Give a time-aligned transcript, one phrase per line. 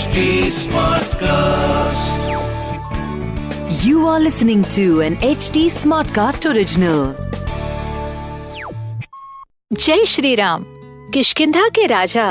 [0.00, 0.20] HD
[0.56, 2.20] Smartcast.
[3.84, 7.02] You are listening to an HD Smartcast original.
[9.72, 10.64] जय श्री राम
[11.14, 12.26] किशकिंधा के राजा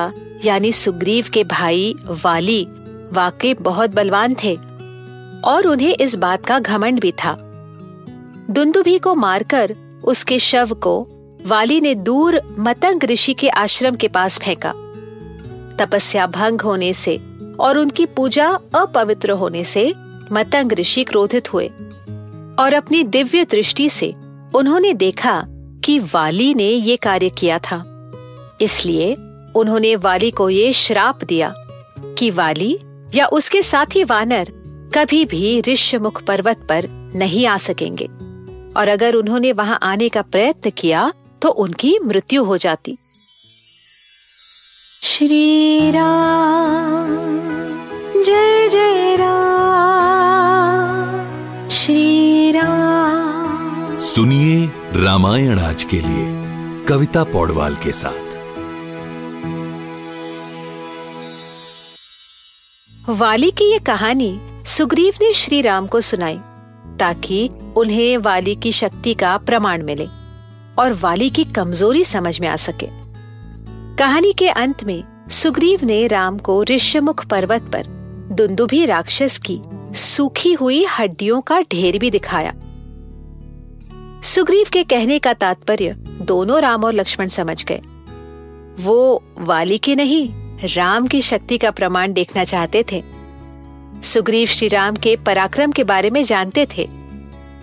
[0.46, 1.94] यानी सुग्रीव के भाई
[2.24, 2.64] वाली
[3.14, 4.56] वाकई बहुत बलवान थे
[5.52, 7.38] और उन्हें इस बात का घमंड भी था
[8.52, 9.76] दुंदुभी को मारकर
[10.08, 11.00] उसके शव को
[11.48, 14.74] वाली ने दूर मतंग ऋषि के आश्रम के पास फेंका
[15.80, 17.29] तपस्या भंग होने से
[17.60, 19.94] और उनकी पूजा अपवित्र होने से
[20.32, 21.68] मतंग ऋषि क्रोधित हुए।
[22.60, 24.14] और अपनी दिव्य दृष्टि से
[24.56, 25.44] उन्होंने देखा
[25.84, 27.86] कि वाली ने ये कार्य किया था।
[28.62, 29.18] इसलिए
[29.56, 31.54] उन्होंने वाली को ये श्राप दिया
[32.00, 32.80] कि वाली
[33.16, 34.48] या उसके साथी वानर
[34.96, 36.86] कभी भी ऋष्यमुख पर्वत पर
[37.16, 38.06] नहीं आ सकेंगे।
[38.80, 42.98] और अगर उन्होंने वहाँ आने का प्रयत्न किया तो उनकी मृत्यु हो जाती।
[45.04, 47.39] श्री राम
[48.24, 49.70] जय जय राम
[51.70, 56.26] श्री राम। सुनिए रामायण आज के लिए
[56.86, 58.28] कविता पौडवाल के साथ।
[63.10, 66.40] वाली की ये कहानी सुग्रीव ने श्री राम को सुनाई
[67.00, 70.08] ताकि उन्हें वाली की शक्ति का प्रमाण मिले
[70.80, 72.88] और वाली की कमज़ोरी समझ में आ सके।
[73.96, 77.99] कहानी के अंत में सुग्रीव ने राम को ऋष्यमुख पर्वत पर
[78.40, 79.62] दुंदुभी राक्षस की
[79.96, 82.54] सूखी हुई हड्डियों का ढेर भी दिखाया।
[84.24, 87.82] सुग्रीव के कहने का तात्पर्य दोनों राम और लक्ष्मण समझ गए।
[88.84, 90.30] वो वाली की नहीं,
[90.76, 93.04] राम की शक्ति का प्रमाण देखना चाहते थे।
[94.04, 96.90] सुग्रीव श्री राम के पराक्रम के बारे में जानते थे।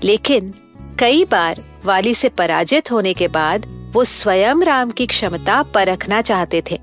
[0.04, 0.54] लेकिन
[0.98, 6.62] कई बार वाली से पराजित होने के बाद वो स्वयं राम की क्षमता परखना चाहते
[6.70, 6.80] थे।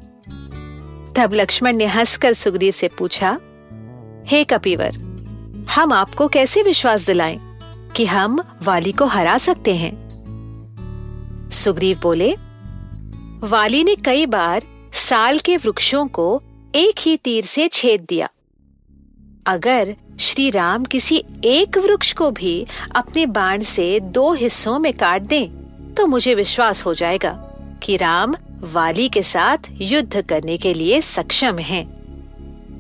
[1.16, 3.40] तब लक्ष्मण ने हंसकर सुग्रीव से पूछा
[4.28, 4.96] हे कपिवर
[5.70, 7.38] हम आपको कैसे विश्वास दिलाएँ
[7.96, 9.92] कि हम वाली को हरा सकते हैं
[11.50, 12.36] सुग्रीव बोले
[13.48, 14.64] वाली ने कई बार
[14.94, 16.42] साल के वृक्षों को
[16.76, 18.30] एक ही तीर से छेद दिया
[19.48, 25.22] अगर श्री राम किसी एक वृक्ष को भी अपने बाण से दो हिस्सों में काट
[25.22, 25.50] दें,
[25.94, 27.32] तो मुझे विश्वास हो जाएगा
[27.84, 31.86] कि राम वाली के साथ युद्ध करने के लिए सक्षम हैं।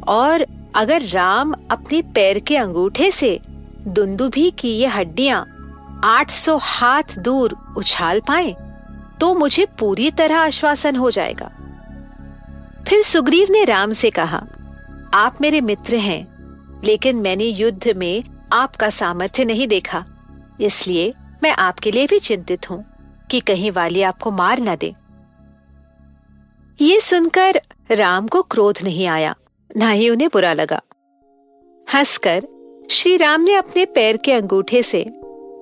[0.01, 3.39] और अगर राम अपने पैर के अंगूठे से
[3.87, 5.45] दुंदुभी की ये हड्डियाँ
[6.05, 8.55] 800 हाथ दूर उछाल पाए
[9.19, 11.51] तो मुझे पूरी तरह आश्वासन हो जाएगा।
[12.87, 14.43] फिर सुग्रीव ने राम से कहा,
[15.13, 18.23] आप मेरे मित्र हैं, लेकिन मैंने युद्ध में
[18.53, 20.03] आपका सामर्थ्य नहीं देखा,
[20.61, 21.13] इसलिए
[21.43, 22.83] मैं आपके लिए भी चिंतित हूँ
[23.29, 24.93] कि कहीं वाली आपको मार न दे।
[26.79, 27.61] ये सुनकर
[27.91, 29.35] राम को क्रोध नहीं आया।
[29.77, 30.81] न ही उन्हें बुरा लगा।
[31.87, 32.41] हंसकर
[32.91, 35.05] श्री राम ने अपने पैर के अंगूठे से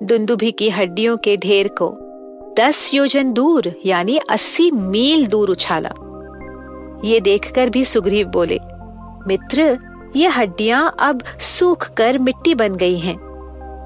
[0.02, 1.94] दुंदुभी की हड्डियों के ढेर को
[2.58, 5.92] दस योजन दूर, यानी अस्सी मील दूर उछाला।
[7.04, 8.58] ये देखकर भी सुग्रीव बोले,
[9.26, 9.78] मित्र,
[10.16, 13.16] ये हड्डियाँ अब सूख कर मिट्टी बन गई हैं।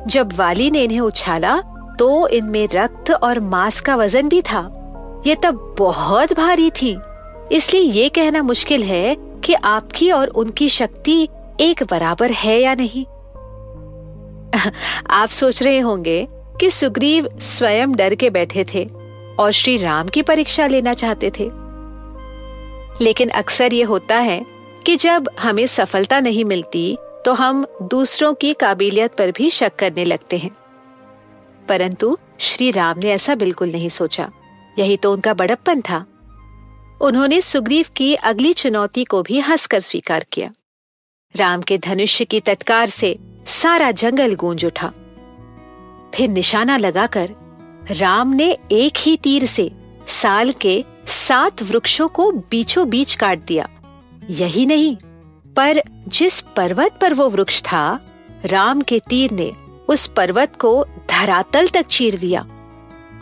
[0.08, 1.56] जब वाली ने इन्हें उछाला
[1.98, 4.60] तो इनमें रक्त और मांस का वज़न भी था।
[5.26, 6.96] ये तब बहुत भारी थी।
[7.52, 9.14] इसलिए ये कहना मुश्किल है
[9.46, 11.28] कि आपकी और उनकी शक्ति
[11.60, 13.06] एक बराबर है या नहीं?
[15.10, 18.84] आप सोच रहे होंगे कि सुग्रीव स्वयं डर के बैठे थे
[19.38, 21.50] और श्री राम की परीक्षा लेना चाहते थे।
[23.04, 24.46] लेकिन अक्सर ये होता है
[24.86, 30.04] कि जब हमें सफलता नहीं मिलती तो हम दूसरों की काबिलियत पर भी शक करने
[30.04, 30.50] लगते हैं।
[31.68, 34.30] परंतु श्री राम ने ऐसा बिल्कुल नहीं सोचा।
[34.78, 36.06] यही तो उनका बड़प्पन था।
[37.00, 40.50] उन्होंने सुग्रीव की अगली चुनौती को भी हंसकर स्वीकार किया।
[41.36, 44.92] राम के धनुष्य की तटकार से सारा जंगल गूंज उठा।
[46.14, 47.30] फिर निशाना लगाकर
[47.90, 49.70] राम ने एक ही तीर से
[50.08, 53.68] साल के सात वृक्षों को बीचों बीच काट दिया।
[54.30, 54.96] यही नहीं,
[55.54, 58.00] पर जिस पर्वत पर वो वृक्ष था,
[58.44, 59.52] राम के तीर ने
[59.88, 62.46] उस पर्वत को धरातल तक चीर दिया।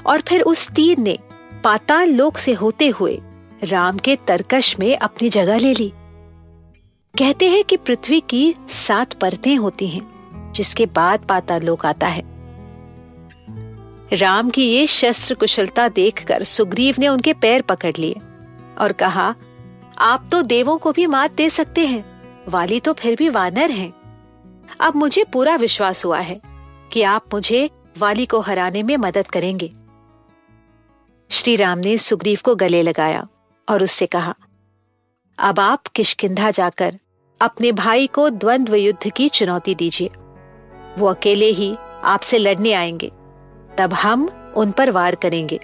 [0.07, 1.19] और फिर उस तीर ने
[1.65, 3.21] पाताल लोक से होते हुए
[3.65, 5.93] राम के तरकश में अपनी जगह ले ली।
[7.19, 12.23] कहते हैं कि पृथ्वी की सात परतें होती हैं, जिसके बाद पाताल लोक आता है।
[14.13, 18.15] राम की ये शस्त्र कुशलता देखकर सुग्रीव ने उनके पैर पकड़ लिए
[18.79, 19.35] और कहा,
[19.99, 22.05] आप तो देवों को भी मात दे सकते हैं,
[22.49, 23.93] वाली तो फिर भी वानर हैं।
[24.81, 26.41] अब मुझे पूरा विश्वास हुआ है
[26.93, 29.73] कि आप मुझे वाली को हराने में मदद करेंगे।
[31.31, 33.27] श्री राम ने सुग्रीव को गले लगाया
[33.69, 34.35] और उससे कहा,
[35.39, 36.99] अब आप किशकिंधा जाकर
[37.41, 40.11] अपने भाई को द्वंद्व युद्ध की चुनौती दीजिए।
[40.99, 43.11] वो अकेले ही आपसे लड़ने आएँगे।
[43.79, 45.61] तब हम उन पर वार करेंगे।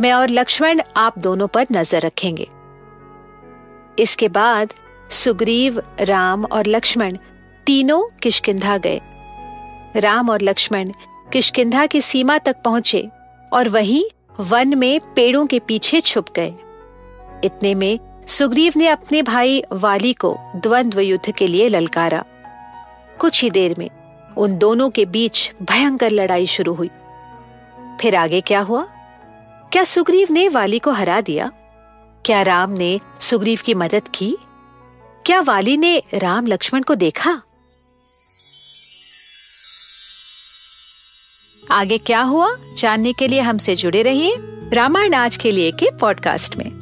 [0.00, 2.48] मैं और लक्ष्मण आप दोनों पर नज़र रखेंगे।
[3.98, 4.72] इसके बाद
[5.10, 7.16] सुग्रीव, राम और लक्ष्मण
[7.66, 9.00] तीनों किशकिंधा गए।
[9.96, 10.92] राम और लक्ष्मण
[11.32, 13.08] किशकिंधा की सीमा तक पहुँचे
[13.52, 14.04] और वहीं
[14.40, 16.54] वन में पेड़ों के पीछे छुप गए।
[17.44, 22.24] इतने में सुग्रीव ने अपने भाई वाली को द्वंद्व युद्ध के लिए ललकारा।
[23.18, 23.90] कुछ ही देर में
[24.36, 26.90] उन दोनों के बीच भयंकर लड़ाई शुरू हुई।
[28.00, 28.82] फिर आगे क्या हुआ?
[29.72, 31.50] क्या सुग्रीव ने वाली को हरा दिया?
[32.24, 34.36] क्या राम ने सुग्रीव की मदद की?
[35.26, 37.42] क्या वाली ने राम लक्ष्मण को देखा?
[41.70, 42.56] आगे क्या हुआ?
[42.78, 44.36] जानने के लिए हमसे जुड़े रहिए
[44.72, 46.81] रामायण आज के लिए के पॉडकास्ट में।